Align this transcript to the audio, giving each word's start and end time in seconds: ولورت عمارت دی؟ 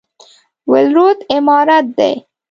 ولورت 0.71 1.19
عمارت 1.33 1.85
دی؟ 1.97 2.13